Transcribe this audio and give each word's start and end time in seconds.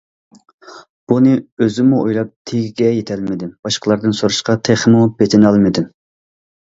بۇنى 1.11 1.33
ئۆزۈممۇ 1.65 1.99
ئويلاپ 2.05 2.31
تېگىگە 2.51 2.89
يېتەلمىدىم، 2.95 3.53
باشقىلاردىن 3.69 4.17
سوراشقا 4.21 4.57
تېخىمۇ 4.71 5.03
پېتىنالمىدىم. 5.21 5.91